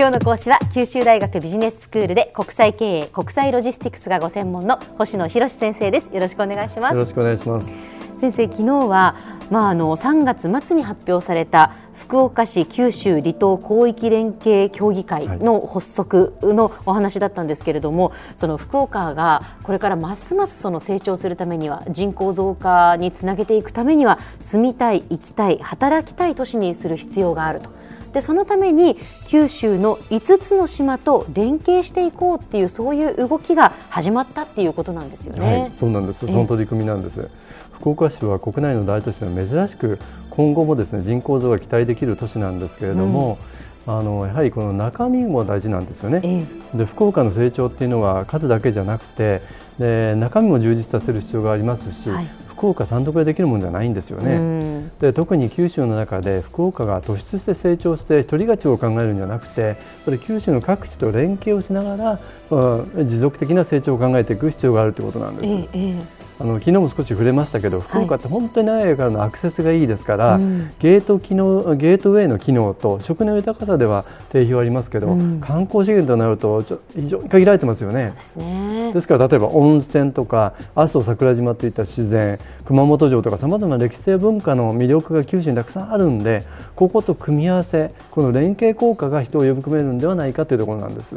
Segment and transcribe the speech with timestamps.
[0.00, 6.10] 今日の講師は九州大学ビジネススクールで国際経営国際ロジスティクスがご専門の星野博先生です。
[6.10, 6.94] よろしくお願いします。
[6.94, 7.68] よろしくお願いします。
[8.16, 9.14] 先生昨日は
[9.50, 27.68] まああの3月末に発表された福岡市九州離島広域連携協議会の発足のお話だったんですけれども、はい、その福岡がこれからますますその成長するためには人口増加につなげていくためには住みたい、生きたい、働きたい都市にする必要があると。
[28.12, 35.60] でそのために九州の5つの島と連携していこうっていうそういう動きが始まったっていうことなんですよね。
[35.60, 36.26] はい、そうなんです。
[36.26, 37.28] その取り組みなんです。
[37.72, 43.38] 福岡市は国内の大都市では珍しく今後もですね人口増が期待できる都市なんですけれども。
[43.54, 49.42] うんあのやはりこの中身も大事なんですよね、ええ、で福岡の成長っていうのは数だけじゃなくて
[49.78, 52.28] で中身も充実させる必要がありますし、はい、
[52.60, 54.90] 福岡単独でできるものじゃないんですよね。
[55.00, 65.68] で特に九州の中で福岡が突出して成長して一人勝ちを考えるんじゃなくてこれ九州の各地と連携をしながら、うん、持続的な成長を考えていく必要があるということなんです。
[65.72, 65.94] え
[66.40, 70.40] あの昨日も少し触れましたけど福岡って本当に長いからのアクセスがいいですから、はい、
[70.78, 76.62] ゲート機能ゲートウェイの機能と食の豊かさでは定評ありますけど、うん、観光資源となると
[76.94, 78.12] 非常に限られてますよね。
[78.14, 78.92] ですね。
[78.94, 91.14] ですから例えば温泉とか阿蘇桜島といった自然熊本城とかさまざまな歴史や文化の魅力が九州にたくさんあるんでここと組み合わせこの連携効果が人を呼び込めるんではないかというところなんです。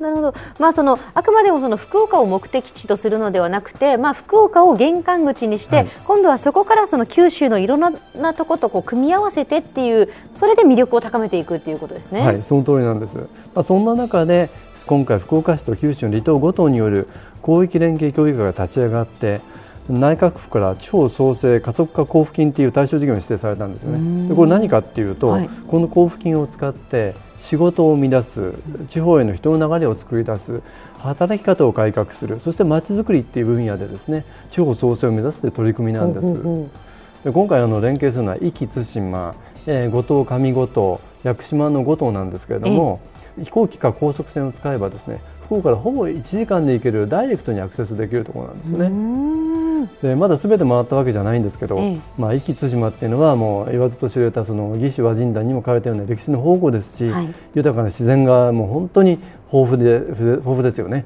[0.00, 0.34] なるほど。
[0.58, 12.20] まあ、そのあくまでもその福岡を目的地とするのではなくて、まあ、福岡を玄関口にして、はい、今度はそこからその九州のいろんなとことこう組み合わせてっていうそれで魅力を高めていくっていうことですね。
[12.20, 13.18] はい、その通りなんです。
[13.18, 14.50] まあ、そんな中で
[14.86, 17.08] 今回福岡市と九州の離島5島による
[17.44, 19.40] 広域連携協議会が立ち上がって
[19.88, 24.28] 内閣府から地方創生加速化交付金という対象事業に指定されたんですよね。
[24.28, 28.54] でこれ何かっていうと、はい、この交付金を使って仕事を生み出す
[28.88, 30.62] 地方への人の流れを作り出す
[30.98, 36.34] 働き方を改革するそしてまちづくりっていう分野でですね地方創生を目指すという取り組みなんです。
[37.24, 39.34] で今回あの連携するのは壱岐対馬、
[39.66, 43.00] えー、五島上五島屋久島の五島なんですけれども
[43.42, 49.55] 飛行機か高速船を使えばですね福岡からほぼ1時間で行けるダイレクトにアクセスできるところなんですよね。
[50.02, 59.18] でまだすべて回ったわけじゃないんですけど、ええ、まあ、壱岐対馬っていうのはもう言わずと知れたその義手和人団にも書かれたような歴史の宝庫ですし、はい、豊かな自然がもう本当に
[59.52, 61.04] 豊富で豊富ですよね。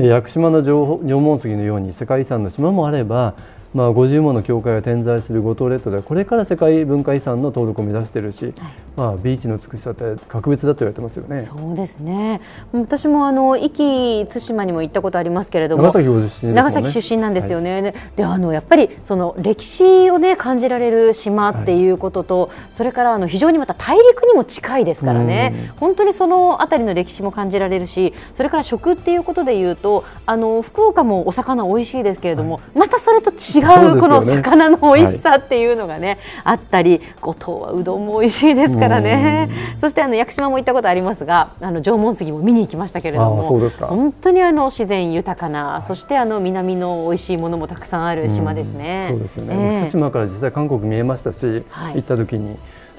[0.00, 0.72] 屋久島の縄
[1.20, 3.34] 文杉のように世界遺産の島もあれば
[3.72, 8.54] まあ、50もの教会が点在する五島列島ではこれから世界文化遺産の登録を目指しているし、はい、
[8.96, 11.40] まあ、ビーチの美しさって格別だと言われてますよね。
[11.40, 12.40] そうですね。
[12.72, 25.72] 私もあの壱岐対馬にも行ったことありますけれども長崎出身、ね、長崎出身なんですよね、はい、であのやっぱりその歴史を、ね、感じられる島っていうことと、はい、それからあの非常にまた大陸にも近いですからね。
[25.78, 39.48] 本当にその辺りの歴史も感じられるしそれから食っていうことでいうとあの福岡もお魚美味しいですけれども、またそれと違違うこの魚の美味しさっていうのがね、はい、あったり五島はうどんも美味しいですからね。
[39.76, 49.06] そしてあの屋久島も行ったことありますがあの縄文杉も見に行きましたけれども本当にあの自然豊かな、はい、そしてあの南の美味しいものもたくさんある島ですね。
[49.08, 52.56] そうですよね、えー、対馬から実際韓国見えましたし、はい、行った時に、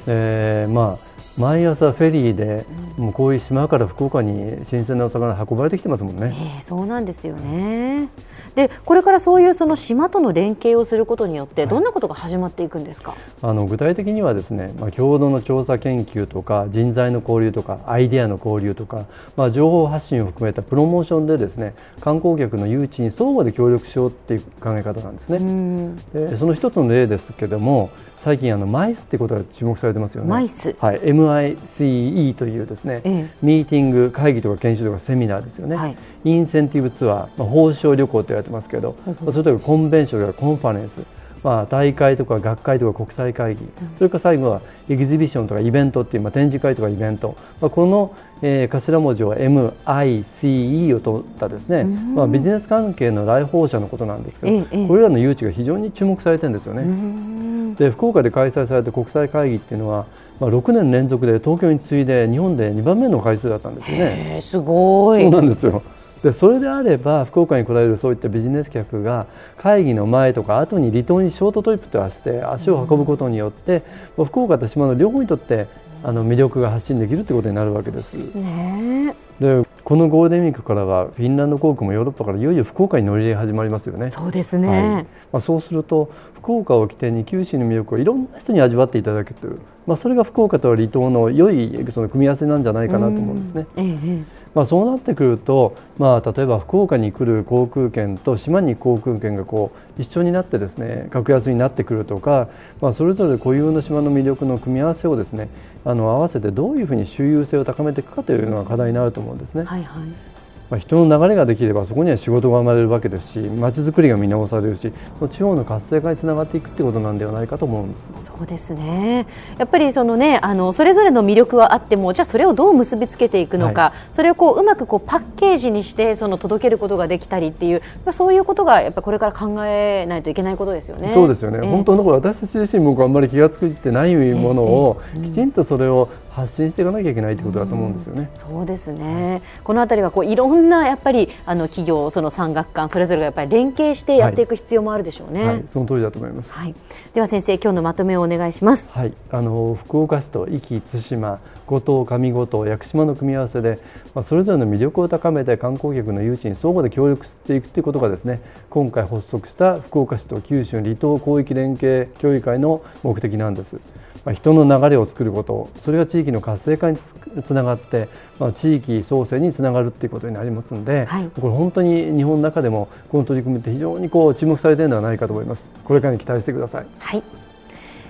[0.07, 2.65] えー、まあ毎朝フェリーで、
[2.97, 6.35] もうこういう島から福岡に新鮮なお魚運ばれてきてますもんね。
[6.57, 8.09] えー、そうなんですよね。
[8.55, 19.05] でこれからそういうその島との連携をすることによってどんなことが始まっていくんですか、はい、あの具体的にはですね、まあ、共同の調査研究とか人材の交流とかアイデアの交流とか、
[19.37, 25.95] まあ、情報発信を含めたプロモーションでですね観光客の誘致に相互で協力しようっていう考え方なんですね。
[26.13, 30.29] でその一つの例ですけれども最近あのマイスってことが注目されてますよね。
[30.29, 35.75] マイス、はい、MICE というですね、ええ、ミーティング会議とか研修とかセミナーですよね。
[35.75, 38.95] はい、インセンティブツアー、まあ、報奨旅行と言われてますけど、
[39.31, 41.01] それとかコンベンションやコンファレンス。
[41.43, 57.75] まあ、大会とか学会とか国際会議、それから最後はエキシビションとかイベントっていう、まあ、展示会とかイベント、まあ、この、えー、頭文字を MICE を取ったですね、まあ、ビジネス関係の来訪者のことなんですけど、これらの誘致が非常に注目されてるんですよね。
[57.75, 60.05] で福岡で開催された国際会議っていうのは
[60.41, 64.41] まあ、6年連続で東京に次いで日本で2番目の回数だったんですよね。
[64.43, 65.83] すごいそうなんですよ
[66.23, 69.27] でそれであれば福岡に来られるそういったビジネス客が
[69.57, 73.83] 会議の前とか後に離島にショートトリップとして足を運ぶことによって、
[74.17, 75.67] うん、福岡と島の両方にとって
[76.03, 78.17] あの魅力が発信できるということになるわけです。
[78.17, 84.09] ですね、でこのゴールデンウィークからはフィンランド航空もヨーロッパからいよいよ福岡に乗り入れ始まりますよね。
[84.09, 85.03] そうですね、はい、
[85.33, 89.57] まあ、そうすると福岡を起点に九州の魅力をいろんな人に味わっていただける、ま
[89.87, 93.67] まあ、それが福岡と離島の良いその組み合わせなんじゃないかなと思うんですね。
[93.75, 94.23] ええ
[94.53, 102.49] まあ、そうなってくると、まあ、例えば福岡に来る航空券と島に航空券がこう一緒になってですね格安になってくるとか、
[102.81, 105.49] まあ、それぞれ固有の島の魅力の組み合わせをですね
[105.83, 109.63] あの合わせてどういうふうに周遊性を高めていくかというのが課題になると思うんですね。
[109.63, 110.30] はいはい
[110.71, 114.93] まあ、人の流れができればそこには仕事が生まれるわけですし街づくりが見直されるし
[115.29, 118.11] 地方の活性化につながっていくってことなんではないかと思うんです。
[118.21, 119.27] そうですね。
[119.57, 127.81] やっぱりその、ね、あのそれぞれの魅力はあってもじゃあそれをどう結びつけていくのか、はい、それをこううまくこうパッケージにしてその届けることができたりっていう
[128.13, 131.09] そういうことがやっぱこれから考えないといけないことですよね。
[131.09, 138.29] そうですよね、えー、本当のところ私たち自身僕あんまり気が付いてないものを、きちんとそれを発信していかなきゃいけないということだと思うんですよね。
[138.33, 139.41] うそうですね。
[139.63, 145.43] このあたりはこういろんなやっぱりあの企業その産学官それぞれがやっぱり連携してやっていく必要もあるでしょうね。
[145.43, 146.53] はい、はい、その通りだと思います。
[146.53, 146.75] はい。
[147.13, 148.91] では先生今日のまとめをお願いします。
[148.91, 149.13] はい。
[149.31, 153.79] あの福岡市と壱岐対馬五島上五島屋久島の組み合わせで、
[154.13, 163.77] まあそれぞれの魅力を高めて観光客の誘致に相互で協力していくということがですね今回発足した福岡市と九州離島広域連携協議会の目的なんです。
[164.25, 166.97] まあ、人の流れを作ることそれが地域の活性化に
[167.43, 168.07] つながって、
[168.39, 175.69] まあ、地域創生につながるということになりますので、はい、これ本当に日本の中でもこの取り組みって非常にこう注目されているのではないかと思います。
[175.83, 176.85] これからに期待してください。
[176.99, 177.23] はい。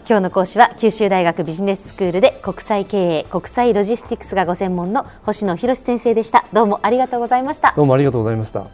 [0.07, 6.45] 今日の講師は九州大学ビジネススクールで国際経営国際ロジスティクスがご専門の星野博先生でした。
[6.51, 7.73] どうもありがとうございました。
[7.75, 8.67] どうもありがとうございました。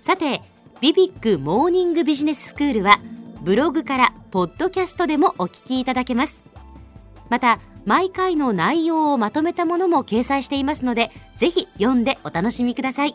[0.00, 0.42] さて
[0.80, 3.00] ビビックモーニングビジネススクールは
[3.40, 6.42] ブログからポッドキャストでもお聞きいただけます。
[7.28, 13.14] また毎回の内容をまとめたものも掲載していますのでぜひ読んでお楽しみください。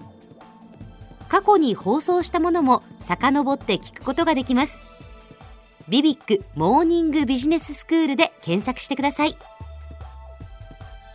[1.27, 4.79] 過去に放送したものも遡って聞くことができます。
[5.89, 9.35] ビビックモーニングビジネススクールで検索してください。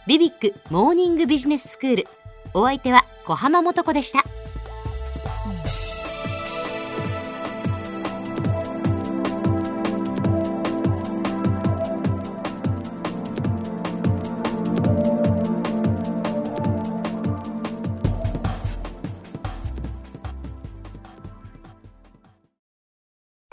[0.08, 2.08] ビビックモーニングビジネススクール
[2.54, 4.24] お相手は小浜もとこでした。